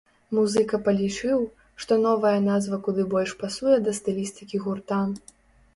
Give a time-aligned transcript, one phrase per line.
[0.35, 1.43] Музыка палічыў,
[1.85, 5.07] што новая назва куды больш пасуе да стылістыкі гурта.